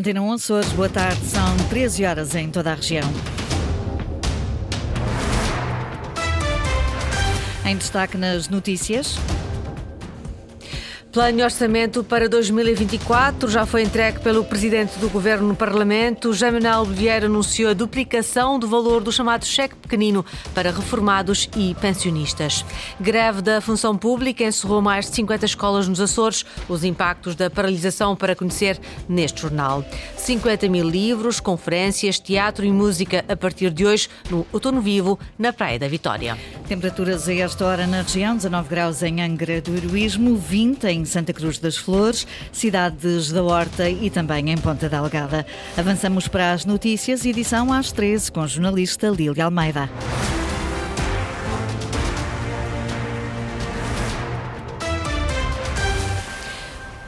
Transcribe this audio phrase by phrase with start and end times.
[0.00, 3.06] Antena 1 Açores, boa tarde, são 13 horas em toda a região.
[7.66, 9.18] Em destaque nas notícias.
[11.12, 16.32] Plano de orçamento para 2024 já foi entregue pelo presidente do governo no Parlamento.
[16.32, 22.64] Jaminal Vieira anunciou a duplicação do valor do chamado cheque pequenino para reformados e pensionistas.
[23.00, 26.46] Greve da função pública encerrou mais de 50 escolas nos Açores.
[26.68, 29.84] Os impactos da paralisação para conhecer neste jornal.
[30.16, 35.52] 50 mil livros, conferências, teatro e música a partir de hoje no Outono Vivo, na
[35.52, 36.38] Praia da Vitória.
[36.68, 41.04] Temperaturas a esta hora na região, 19 graus em Angra do Heroísmo, 20 em em
[41.04, 45.46] Santa Cruz das Flores, cidades da Horta e também em Ponta Delgada.
[45.76, 49.88] Avançamos para as notícias, edição às 13 com jornalista Lília Almeida.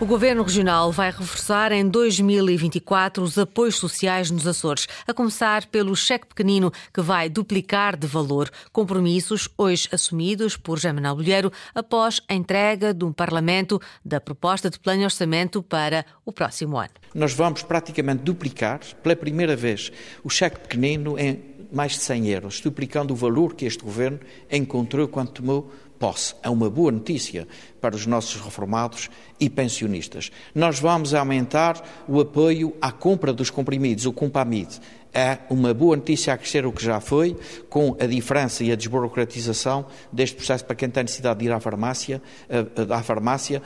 [0.03, 5.95] O Governo Regional vai reforçar em 2024 os apoios sociais nos Açores, a começar pelo
[5.95, 8.51] cheque pequenino, que vai duplicar de valor.
[8.73, 14.99] Compromissos hoje assumidos por Jamanal Bolheiro após a entrega um Parlamento da proposta de plano
[14.99, 16.91] de orçamento para o próximo ano.
[17.15, 19.93] Nós vamos praticamente duplicar, pela primeira vez,
[20.25, 25.09] o cheque pequenino em mais de 100 euros, duplicando o valor que este Governo encontrou
[25.09, 25.73] quando tomou
[26.03, 26.35] posse.
[26.43, 27.47] É uma boa notícia
[27.81, 29.09] para os nossos reformados
[29.39, 30.33] e pensionistas.
[30.53, 34.81] Nós vamos aumentar o apoio à compra dos comprimidos, o Compamid.
[35.15, 37.37] É uma boa notícia a crescer o que já foi,
[37.69, 41.61] com a diferença e a desburocratização deste processo para quem tem necessidade de ir à
[41.61, 42.21] farmácia,
[42.91, 43.63] à farmácia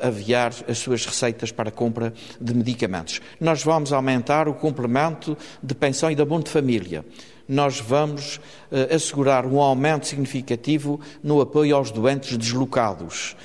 [0.00, 3.20] aviar as suas receitas para a compra de medicamentos.
[3.40, 7.04] Nós vamos aumentar o complemento de pensão e de abono de família
[7.48, 8.36] nós vamos
[8.70, 13.36] uh, assegurar um aumento significativo no apoio aos doentes deslocados,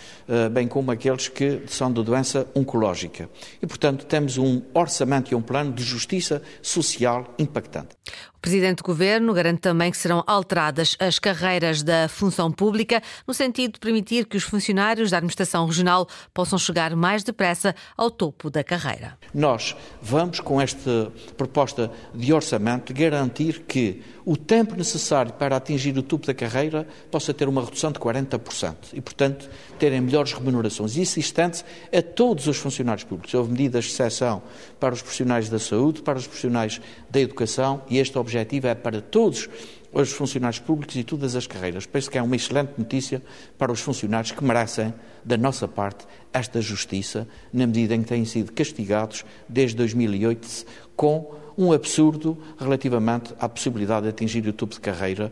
[0.52, 3.30] bem como aqueles que são de doença oncológica.
[3.62, 7.96] E, portanto, temos um orçamento e um plano de justiça social impactante.
[8.38, 13.34] O Presidente do Governo garante também que serão alteradas as carreiras da função pública, no
[13.34, 18.50] sentido de permitir que os funcionários da Administração Regional possam chegar mais depressa ao topo
[18.50, 19.18] da carreira.
[19.34, 26.04] Nós vamos, com esta proposta de orçamento, garantir que o tempo necessário para atingir o
[26.04, 29.50] topo da carreira possa ter uma redução de 40% e, portanto,
[29.80, 30.98] terem melhores remunerações.
[30.98, 33.34] Isso estende a todos os funcionários públicos.
[33.34, 34.42] Houve medidas de exceção
[34.82, 39.00] para os profissionais da saúde, para os profissionais da educação e este objetivo é para
[39.00, 39.48] todos
[39.94, 41.86] os funcionários públicos e todas as carreiras.
[41.86, 43.24] Penso que é uma excelente notícia
[43.58, 44.94] para os funcionários que merecem,
[45.24, 50.66] da nossa parte, esta justiça, na medida em que têm sido castigados desde 2008
[50.98, 55.32] com um absurdo relativamente à possibilidade de atingir o topo de carreira.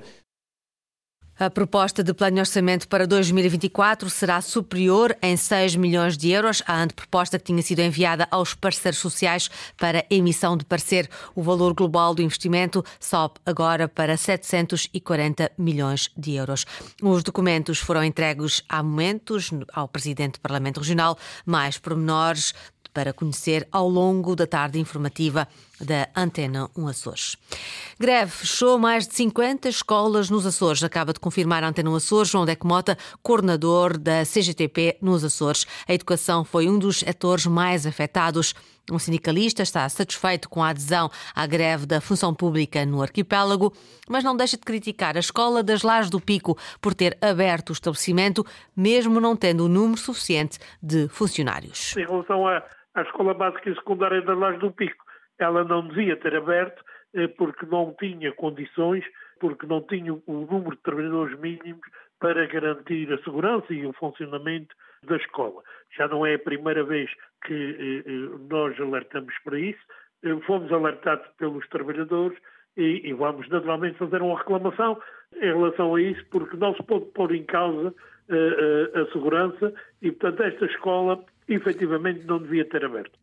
[1.37, 6.63] A proposta de plano de orçamento para 2024 será superior em 6 milhões de euros
[6.65, 11.09] à anteproposta que tinha sido enviada aos parceiros sociais para emissão de parecer.
[11.35, 16.65] O valor global do investimento sobe agora para 740 milhões de euros.
[17.01, 21.17] Os documentos foram entregues há momentos ao Presidente do Parlamento Regional.
[21.45, 22.53] Mais pormenores
[22.93, 25.45] para conhecer ao longo da tarde informativa
[25.79, 27.37] da Antena 1 Açores.
[27.99, 30.83] Greve fechou mais de 50 escolas nos Açores.
[30.83, 35.65] Acaba de confirmar a Antena 1 Açores, João Deco Mota, coordenador da CGTP nos Açores.
[35.87, 38.53] A educação foi um dos setores mais afetados.
[38.91, 43.73] Um sindicalista está satisfeito com a adesão à greve da função pública no arquipélago,
[44.07, 47.73] mas não deixa de criticar a Escola das Lajes do Pico por ter aberto o
[47.73, 48.45] estabelecimento,
[48.77, 51.97] mesmo não tendo o número suficiente de funcionários.
[51.97, 52.61] Em relação a
[52.95, 55.04] à Escola Básica e Secundária das Lajes do Pico.
[55.39, 56.83] Ela não devia ter aberto
[57.15, 59.05] eh, porque não tinha condições,
[59.39, 61.87] porque não tinha o número de trabalhadores mínimos
[62.19, 65.63] para garantir a segurança e o funcionamento da escola.
[65.95, 67.09] Já não é a primeira vez
[67.45, 69.79] que eh, eh, nós alertamos para isso,
[70.45, 72.37] fomos alertados pelos trabalhadores
[72.75, 74.99] e, vamos naturalmente fazer uma reclamação
[75.35, 77.93] em relação a isso, porque não se pode pôr em causa
[78.27, 79.71] a segurança
[80.01, 83.19] e, portanto, esta escola efetivamente não devia ter aberto.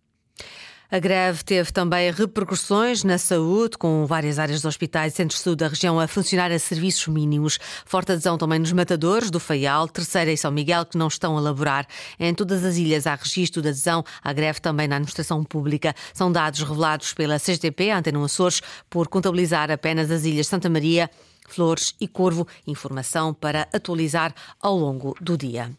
[0.92, 5.44] A greve teve também repercussões na saúde, com várias áreas de hospitais e centros de
[5.44, 7.58] saúde da região a funcionar a serviços mínimos.
[7.86, 11.40] Forte adesão também nos matadores do Faial, Terceira e São Miguel, que não estão a
[11.40, 11.86] laborar.
[12.20, 15.94] Em todas as ilhas há registro de adesão à greve também na administração pública.
[16.12, 18.60] São dados revelados pela CGTP, Antena Açores,
[18.90, 21.08] por contabilizar apenas as ilhas Santa Maria,
[21.52, 22.46] Flores e Corvo.
[22.66, 25.70] Informação para atualizar ao longo do dia.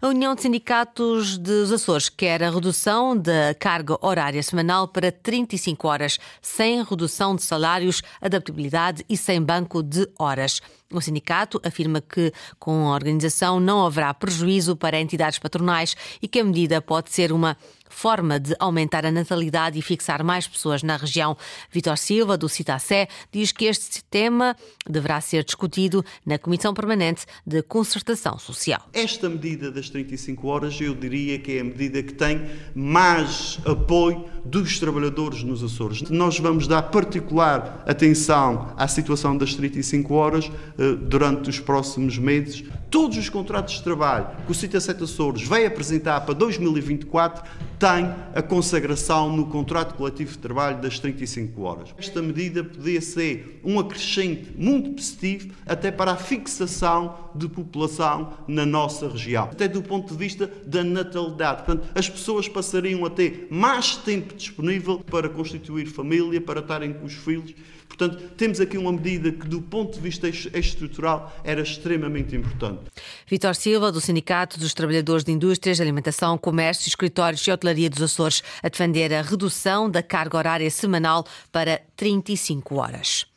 [0.00, 5.88] A União de Sindicatos dos Açores quer a redução da carga horária semanal para 35
[5.88, 10.60] horas, sem redução de salários, adaptabilidade e sem banco de horas.
[10.92, 16.40] O sindicato afirma que, com a organização, não haverá prejuízo para entidades patronais e que
[16.40, 17.56] a medida pode ser uma
[17.92, 21.36] forma de aumentar a natalidade e fixar mais pessoas na região.
[21.70, 24.56] Vitor Silva, do Citacé, diz que este tema
[24.88, 28.88] deverá ser discutido na Comissão Permanente de Concertação Social.
[28.92, 32.42] Esta medida das 35 horas, eu diria que é a medida que tem
[32.74, 36.02] mais apoio dos trabalhadores nos Açores.
[36.10, 42.64] Nós vamos dar particular atenção à situação das 35 horas eh, durante os próximos meses.
[42.92, 47.42] Todos os contratos de trabalho que o Cita Sete Açores vai apresentar para 2024
[47.78, 51.88] têm a consagração no contrato coletivo de trabalho das 35 horas.
[51.96, 58.66] Esta medida podia ser um acrescente muito positivo até para a fixação de população na
[58.66, 61.64] nossa região, até do ponto de vista da natalidade.
[61.64, 67.06] Portanto, as pessoas passariam a ter mais tempo disponível para constituir família, para estarem com
[67.06, 67.54] os filhos.
[68.02, 72.80] Portanto, temos aqui uma medida que, do ponto de vista estrutural, era extremamente importante.
[73.28, 78.42] Vitor Silva, do Sindicato dos Trabalhadores de Indústrias, Alimentação, Comércio, Escritórios e Hotelaria dos Açores,
[78.60, 83.31] a defender a redução da carga horária semanal para 35 horas.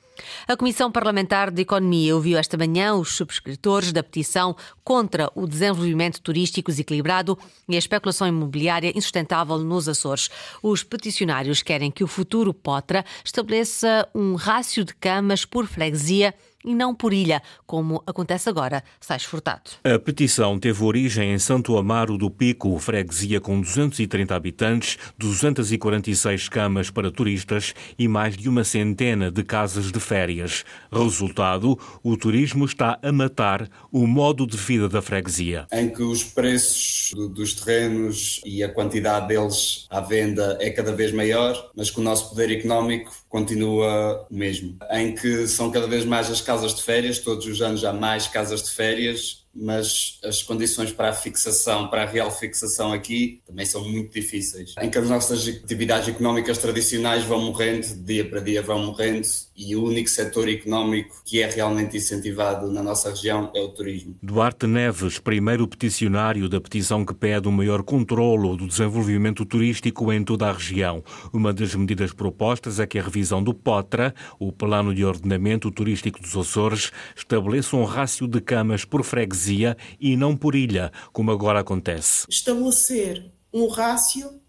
[0.47, 6.21] A Comissão Parlamentar de Economia ouviu esta manhã os subscritores da petição contra o desenvolvimento
[6.21, 10.29] turístico desequilibrado e a especulação imobiliária insustentável nos Açores.
[10.61, 16.33] Os peticionários querem que o futuro Potra estabeleça um rácio de camas por freguesia
[16.65, 19.71] e não por ilha, como acontece agora, Sais Furtado.
[19.83, 26.89] A petição teve origem em Santo Amaro do Pico, freguesia com 230 habitantes, 246 camas
[26.89, 30.65] para turistas e mais de uma centena de casas de férias.
[30.91, 35.67] Resultado, o turismo está a matar o modo de vida da freguesia.
[35.71, 41.11] Em que os preços dos terrenos e a quantidade deles à venda é cada vez
[41.11, 44.77] maior, mas que o nosso poder económico continua o mesmo.
[44.89, 48.27] Em que são cada vez mais as casas de férias, todos os anos há mais
[48.27, 53.65] casas de férias mas as condições para a fixação, para a real fixação aqui, também
[53.65, 54.75] são muito difíceis.
[54.81, 59.25] Em que as nossas atividades económicas tradicionais vão morrendo, dia para dia vão morrendo,
[59.55, 64.17] e o único setor económico que é realmente incentivado na nossa região é o turismo.
[64.21, 70.23] Duarte Neves, primeiro peticionário da petição que pede um maior controlo do desenvolvimento turístico em
[70.23, 71.01] toda a região.
[71.31, 76.21] Uma das medidas propostas é que a revisão do POTRA, o Plano de Ordenamento Turístico
[76.21, 81.31] dos Açores, estabeleça um rácio de camas por freguesia freguesia e não por ilha, como
[81.31, 82.25] agora acontece.
[82.29, 84.41] Estabelecer um rácio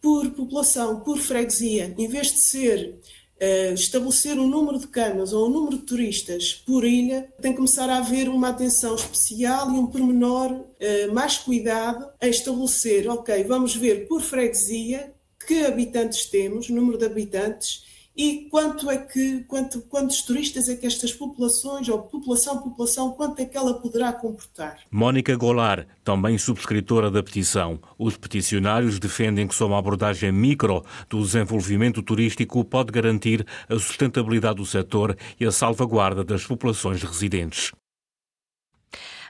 [0.00, 2.98] por população, por freguesia, em vez de ser
[3.40, 7.56] uh, estabelecer um número de camas ou um número de turistas por ilha, tem que
[7.56, 13.44] começar a haver uma atenção especial e um pormenor uh, mais cuidado em estabelecer, ok,
[13.44, 15.12] vamos ver por freguesia
[15.46, 17.86] que habitantes temos, número de habitantes
[18.18, 23.40] e quanto é que, quanto, quantos turistas é que estas populações, ou população população, quanto
[23.40, 24.80] é que ela poderá comportar?
[24.90, 27.78] Mónica Golar, também subscritora da petição.
[27.96, 34.56] Os peticionários defendem que só uma abordagem micro do desenvolvimento turístico pode garantir a sustentabilidade
[34.56, 37.70] do setor e a salvaguarda das populações residentes.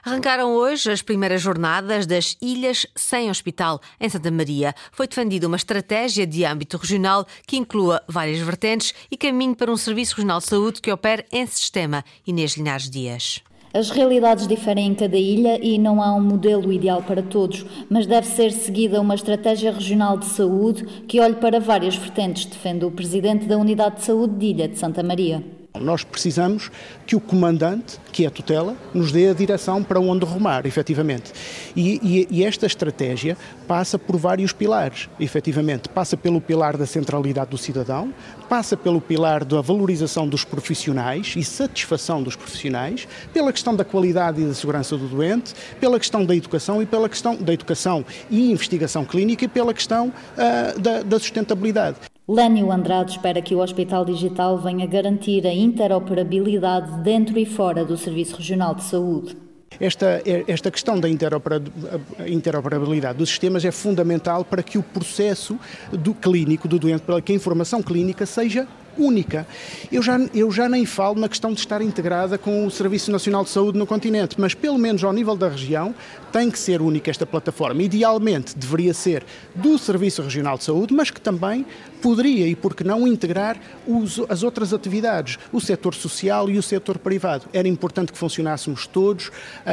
[0.03, 4.73] Arrancaram hoje as primeiras jornadas das Ilhas Sem Hospital, em Santa Maria.
[4.91, 9.77] Foi defendida uma estratégia de âmbito regional que inclua várias vertentes e caminho para um
[9.77, 12.03] Serviço Regional de Saúde que opere em sistema.
[12.25, 13.41] Inês Linhares Dias.
[13.71, 18.07] As realidades diferem em cada ilha e não há um modelo ideal para todos, mas
[18.07, 22.91] deve ser seguida uma estratégia regional de saúde que olhe para várias vertentes, defende o
[22.91, 25.58] presidente da Unidade de Saúde de Ilha de Santa Maria.
[25.77, 26.71] Nós precisamos
[27.05, 31.31] que o comandante, que é a tutela, nos dê a direção para onde rumar, efetivamente.
[31.75, 35.87] E, e, e, esta estratégia passa por vários pilares, efetivamente.
[35.87, 38.11] Passa pelo pilar da centralidade do cidadão,
[38.49, 44.41] passa pelo pilar da valorização dos profissionais e satisfação dos profissionais, pela questão da qualidade
[44.41, 48.51] e da segurança do doente, pela questão da educação e pela questão da educação e
[48.51, 52.08] investigação clínica e pela questão uh, da, da sustentabilidade.
[52.29, 57.97] Lânio Andrade espera que o Hospital Digital venha garantir a interoperabilidade dentro e fora do
[57.97, 59.35] Serviço Regional de Saúde.
[59.79, 65.57] Esta, esta questão da interoperabilidade dos sistemas é fundamental para que o processo
[65.91, 68.67] do clínico, do doente, para que a informação clínica seja
[68.99, 69.47] única.
[69.91, 73.43] Eu já, eu já nem falo na questão de estar integrada com o Serviço Nacional
[73.43, 75.95] de Saúde no continente, mas pelo menos ao nível da região
[76.31, 77.81] tem que ser única esta plataforma.
[77.81, 79.25] Idealmente deveria ser
[79.55, 81.65] do Serviço Regional de Saúde, mas que também
[82.01, 86.63] poderia e por que não integrar os, as outras atividades, o setor social e o
[86.63, 87.45] setor privado.
[87.51, 89.31] Era importante que funcionássemos todos uh,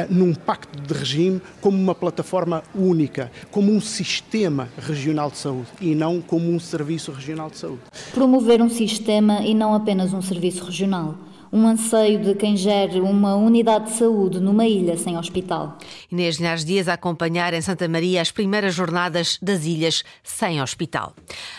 [0.09, 5.95] num pacto de regime como uma plataforma única, como um sistema regional de saúde e
[5.95, 7.81] não como um serviço regional de saúde.
[8.13, 11.15] Promover um sistema e não apenas um serviço regional.
[11.51, 15.77] um anseio de quem gere uma unidade de saúde numa ilha sem hospital.
[16.11, 21.13] Inês Linhares Dias a acompanhar em Santa Maria as primeiras jornadas das ilhas sem hospital.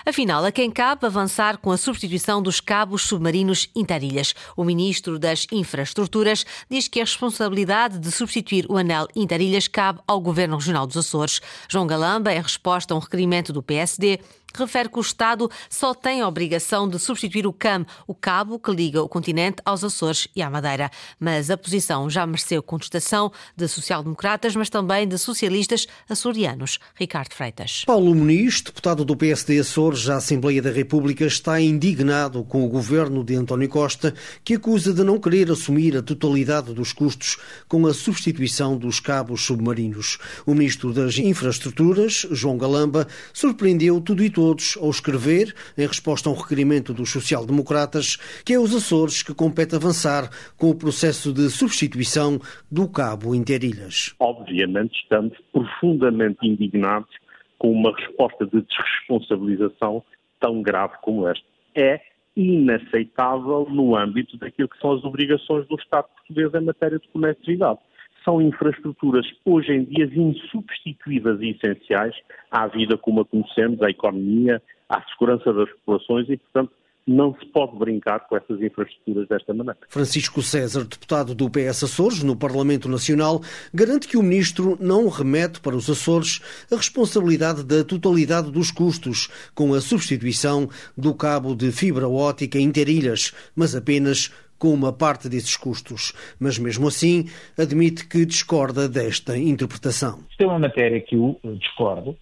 [0.05, 4.35] Afinal, a quem cabe avançar com a substituição dos cabos submarinos interilhas.
[4.57, 10.21] O ministro das Infraestruturas diz que a responsabilidade de substituir o anel interilhas cabe ao
[10.21, 11.41] Governo Regional dos Açores.
[11.69, 14.21] João Galamba, em resposta a um requerimento do PSD,
[14.55, 18.71] refere que o Estado só tem a obrigação de substituir o CAM, o cabo que
[18.71, 20.91] liga o continente aos Açores e à Madeira.
[21.19, 26.79] Mas a posição já mereceu contestação de social-democratas, mas também de socialistas açorianos.
[26.95, 27.85] Ricardo Freitas.
[27.87, 33.23] Paulo Muniz, deputado do PSD Açores à Assembleia da República, está indignado com o governo
[33.25, 34.15] de António Costa,
[34.45, 37.39] que acusa de não querer assumir a totalidade dos custos
[37.69, 40.19] com a substituição dos cabos submarinos.
[40.47, 46.33] O ministro das Infraestruturas, João Galamba, surpreendeu tudo e todos ao escrever, em resposta a
[46.33, 48.15] um requerimento dos social-democratas,
[48.47, 52.39] que é os Açores que compete avançar com o processo de substituição
[52.71, 54.15] do cabo Interilhas.
[54.21, 57.11] Obviamente estamos profundamente indignados
[57.59, 60.05] com uma resposta de desresponsabilização
[60.39, 61.45] tão grave como esta.
[61.75, 62.01] É
[62.37, 67.81] inaceitável no âmbito daquilo que são as obrigações do Estado português em matéria de conectividade
[68.25, 72.15] são infraestruturas hoje em dia insubstituíveis e essenciais
[72.51, 76.73] à vida como a conhecemos, à economia, à segurança das populações e, portanto,
[77.09, 79.79] não se pode brincar com essas infraestruturas desta maneira.
[79.89, 83.41] Francisco César, deputado do PS Açores no Parlamento Nacional,
[83.73, 89.29] garante que o ministro não remete para os Açores a responsabilidade da totalidade dos custos
[89.55, 95.57] com a substituição do cabo de fibra ótica interilhas, mas apenas com uma parte desses
[95.57, 97.27] custos, mas mesmo assim
[97.59, 100.25] admite que discorda desta interpretação.
[100.31, 102.17] Isto é uma matéria que eu discordo.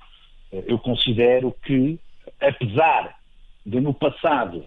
[0.52, 1.98] Eu considero que,
[2.40, 3.16] apesar
[3.64, 4.64] de no passado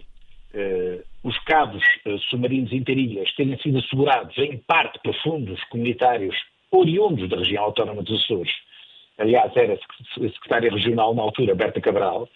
[0.53, 6.35] eh, os cabos eh, submarinos interilhas terem sido assegurados em parte por fundos comunitários
[6.71, 8.51] oriundos da região autónoma dos Açores,
[9.17, 9.77] aliás era
[10.13, 12.27] secretária regional na altura, Berta Cabral,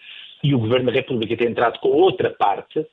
[0.42, 2.86] e o Governo da República tem entrado com outra parte, eh,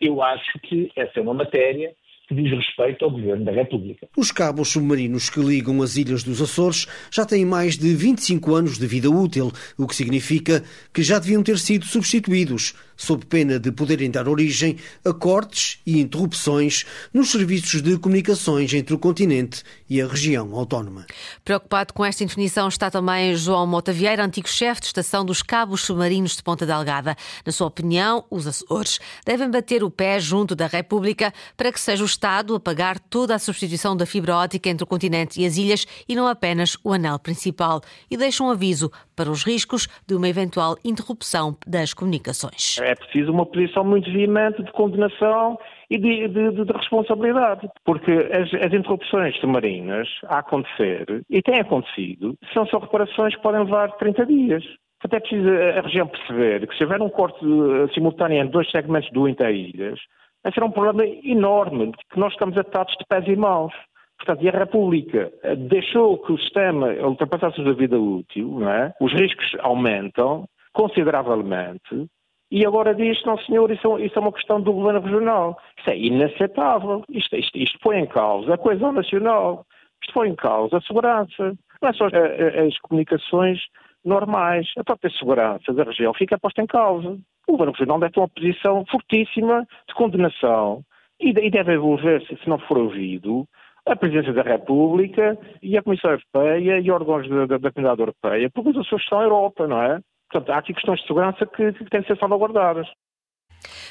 [0.00, 1.94] eu acho que essa é uma matéria
[2.28, 4.08] que diz respeito ao Governo da República.
[4.16, 8.78] Os cabos submarinos que ligam as ilhas dos Açores já têm mais de 25 anos
[8.78, 13.70] de vida útil, o que significa que já deviam ter sido substituídos sob pena de
[13.70, 20.00] poderem dar origem a cortes e interrupções nos serviços de comunicações entre o continente e
[20.00, 21.06] a região autónoma.
[21.44, 25.82] Preocupado com esta indefinição está também João Mota Vieira, antigo chefe de estação dos cabos
[25.82, 27.14] submarinos de Ponta Delgada.
[27.44, 32.02] Na sua opinião, os Açores devem bater o pé junto da República para que seja
[32.02, 35.58] o Estado a pagar toda a substituição da fibra ótica entre o continente e as
[35.58, 37.82] ilhas e não apenas o anel principal.
[38.10, 42.78] E deixa um aviso para os riscos de uma eventual interrupção das comunicações.
[42.80, 45.58] É preciso uma posição muito veemente de condenação
[45.90, 51.60] e de, de, de, de responsabilidade, porque as, as, interrupções submarinas a acontecer, e têm
[51.60, 54.64] acontecido, são só reparações que podem levar 30 dias.
[55.04, 59.10] Até precisa a região perceber que se houver um corte eh, simultâneo em dois segmentos
[59.12, 60.00] do Inter-Ilhas,
[60.46, 63.72] vai ser um problema enorme, que nós estamos atados de pés e mãos.
[64.16, 68.94] Portanto, e a República eh, deixou que o sistema ultrapassasse a vida útil, é?
[69.00, 72.06] os riscos aumentam consideravelmente,
[72.48, 75.58] e agora diz, não senhor, isso, isso, é uma questão do governo regional.
[75.80, 77.02] Isso é inaceitável.
[77.10, 79.66] Isto, isto, isto põe em causa a coesão nacional.
[80.00, 81.58] Isto põe em causa a segurança.
[81.82, 83.58] Não é só as, as comunicações
[84.04, 84.70] normais.
[84.78, 87.18] A própria segurança da região fica posta em causa.
[87.46, 90.82] O governo deve ter uma posição fortíssima de condenação
[91.20, 93.46] e, deve envolver-se, se não for ouvido,
[93.86, 98.50] a Presidência da República e a Comissão Europeia e órgãos da, da, da Comunidade Europeia,
[98.52, 100.00] porque os Açores são a Europa, não é?
[100.30, 102.88] Portanto, há aqui questões de segurança que, que têm de ser salvaguardadas.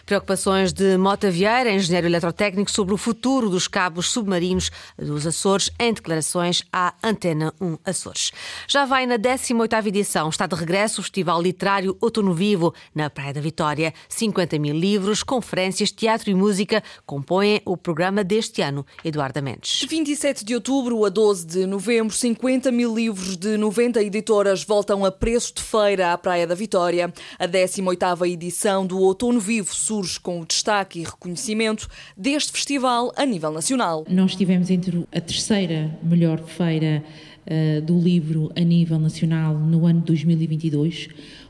[0.06, 5.94] Preocupações de Mota Vieira, engenheiro eletrotécnico, sobre o futuro dos cabos submarinos dos Açores, em
[5.94, 8.32] declarações à Antena 1 Açores.
[8.68, 13.34] Já vai na 18ª edição, está de regresso o Festival Literário Outono Vivo, na Praia
[13.34, 13.94] da Vitória.
[14.08, 18.86] 50 mil livros, conferências, teatro e música compõem o programa deste ano.
[19.04, 19.80] Eduardo Mendes.
[19.80, 25.06] De 27 de outubro a 12 de novembro, 50 mil livros de 90 editoras voltam
[25.06, 27.14] a preço de feira à Praia da Vitória.
[27.40, 33.26] A 18ª edição do Outono Vivo Surge com o destaque e reconhecimento deste festival a
[33.26, 34.06] nível nacional.
[34.10, 37.04] Nós estivemos entre a terceira melhor feira
[37.46, 41.10] uh, do livro a nível nacional no ano 2022.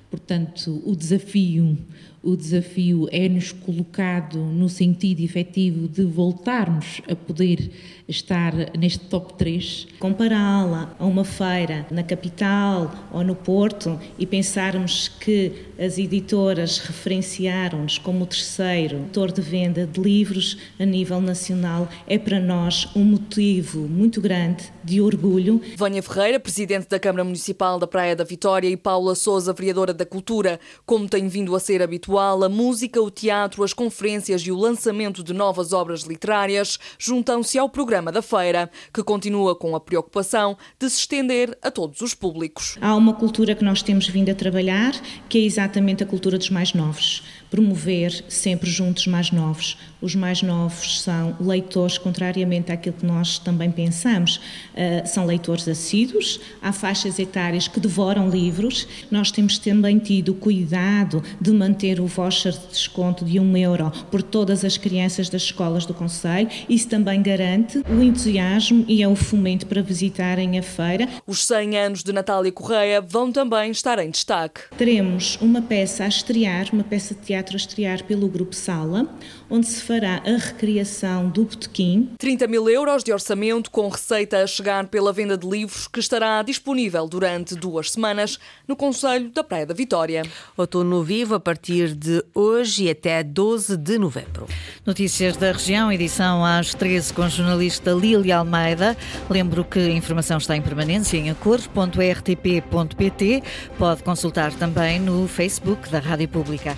[0.10, 1.77] Portanto, o desafio
[2.25, 7.70] o desafio é-nos colocado no sentido efetivo de voltarmos a poder
[8.08, 9.88] estar neste top 3.
[10.00, 18.00] Compará-la a uma feira na capital ou no Porto e pensarmos que as editoras referenciaram-nos
[18.00, 23.03] como o terceiro autor de venda de livros a nível nacional é para nós um
[23.03, 25.62] motivo muito grande de orgulho.
[25.75, 30.05] Vânia Ferreira, presidente da Câmara Municipal da Praia da Vitória, e Paula Souza, vereadora da
[30.05, 30.60] Cultura.
[30.86, 35.24] Como tem vindo a ser habitual, a música, o teatro, as conferências e o lançamento
[35.24, 40.89] de novas obras literárias juntam-se ao programa da feira, que continua com a preocupação de
[40.89, 42.77] se estender a todos os públicos.
[42.81, 44.93] Há uma cultura que nós temos vindo a trabalhar,
[45.27, 47.24] que é exatamente a cultura dos mais novos
[47.55, 49.77] promover sempre juntos mais novos.
[50.05, 56.39] Os mais novos são leitores, contrariamente àquilo que nós também pensamos, uh, são leitores assíduos,
[56.62, 58.88] há faixas etárias que devoram livros.
[59.09, 64.21] Nós temos também tido cuidado de manter o voucher de desconto de um euro por
[64.21, 66.50] todas as crianças das escolas do Conselho.
[66.69, 71.09] Isso também garante o entusiasmo e é o fomento para visitarem a feira.
[71.25, 74.62] Os 100 anos de Natália Correia vão também estar em destaque.
[74.77, 79.07] Teremos uma peça a estrear, uma peça de teatro teatro a estrear pelo Grupo Sala,
[79.49, 82.11] onde se fará a recriação do Botequim.
[82.17, 86.41] 30 mil euros de orçamento com receita a chegar pela venda de livros que estará
[86.41, 90.23] disponível durante duas semanas no Conselho da Praia da Vitória.
[90.57, 94.47] Outono Vivo a partir de hoje e até 12 de novembro.
[94.85, 98.97] Notícias da região, edição às 13 com a jornalista Lília Almeida.
[99.29, 103.43] Lembro que a informação está em permanência em acores.rtp.pt.
[103.77, 106.75] Pode consultar também no Facebook da Rádio Pública.